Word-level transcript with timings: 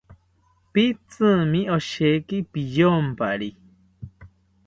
Pitzimi 0.71 1.61
osheki 1.77 2.37
piyompari 2.51 3.49